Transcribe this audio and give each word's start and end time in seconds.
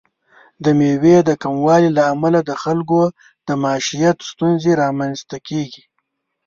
د 0.63 0.65
میوې 0.79 1.17
د 1.29 1.31
کموالي 1.43 1.89
له 1.97 2.03
امله 2.13 2.39
د 2.49 2.51
خلکو 2.63 3.01
د 3.47 3.49
معیشت 3.63 4.17
ستونزې 4.29 4.71
رامنځته 4.83 5.37
کیږي. 5.47 5.83